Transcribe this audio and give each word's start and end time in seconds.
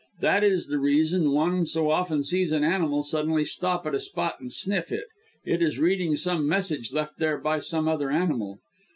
That 0.21 0.43
is 0.43 0.65
the 0.65 0.79
reason 0.79 1.29
one 1.31 1.67
so 1.67 1.91
often 1.91 2.23
sees 2.23 2.51
an 2.51 2.63
animal 2.63 3.03
suddenly 3.03 3.45
stop 3.45 3.85
at 3.85 3.93
a 3.93 3.99
spot 3.99 4.39
and 4.39 4.51
sniff 4.51 4.91
it 4.91 5.05
it 5.45 5.61
is 5.61 5.77
reading 5.77 6.15
some 6.15 6.49
message 6.49 6.91
left 6.91 7.19
there 7.19 7.37
by 7.37 7.59
some 7.59 7.87
other 7.87 8.09
animal. 8.09 8.57